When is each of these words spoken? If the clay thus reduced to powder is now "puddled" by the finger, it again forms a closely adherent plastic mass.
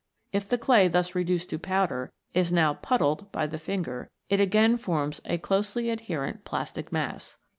If 0.33 0.49
the 0.49 0.57
clay 0.57 0.87
thus 0.87 1.13
reduced 1.13 1.51
to 1.51 1.59
powder 1.59 2.11
is 2.33 2.51
now 2.51 2.73
"puddled" 2.73 3.31
by 3.31 3.45
the 3.45 3.59
finger, 3.59 4.09
it 4.29 4.39
again 4.39 4.75
forms 4.77 5.21
a 5.25 5.37
closely 5.37 5.91
adherent 5.91 6.43
plastic 6.43 6.91
mass. 6.91 7.37